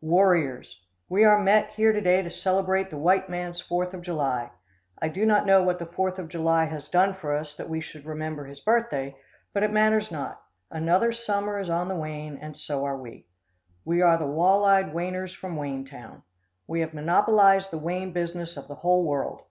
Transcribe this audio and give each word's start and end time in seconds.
Warriors! 0.00 0.80
We 1.06 1.22
are 1.24 1.38
met 1.38 1.68
here 1.74 1.92
to 1.92 2.00
day 2.00 2.22
to 2.22 2.30
celebrate 2.30 2.88
the 2.88 2.96
white 2.96 3.28
man's 3.28 3.60
Fourth 3.60 3.92
of 3.92 4.00
July. 4.00 4.52
I 5.02 5.08
do 5.10 5.26
not 5.26 5.44
know 5.44 5.62
what 5.62 5.78
the 5.78 5.84
Fourth 5.84 6.18
of 6.18 6.28
July 6.30 6.64
has 6.64 6.88
done 6.88 7.12
for 7.12 7.36
us 7.36 7.54
that 7.58 7.68
we 7.68 7.82
should 7.82 8.06
remember 8.06 8.46
his 8.46 8.58
birthday, 8.58 9.14
but 9.52 9.62
it 9.62 9.70
matters 9.70 10.10
not. 10.10 10.40
Another 10.70 11.12
summer 11.12 11.58
is 11.60 11.68
on 11.68 11.88
the 11.88 11.94
wane, 11.94 12.38
and 12.40 12.56
so 12.56 12.86
are 12.86 12.96
we. 12.96 13.26
We 13.84 14.00
are 14.00 14.16
the 14.16 14.24
walleyed 14.24 14.94
waners 14.94 15.34
from 15.36 15.56
Wanetown. 15.56 16.22
We 16.66 16.80
have 16.80 16.94
monopolized 16.94 17.70
the 17.70 17.76
wane 17.76 18.14
business 18.14 18.56
of 18.56 18.68
the 18.68 18.76
whole 18.76 19.04
world. 19.04 19.42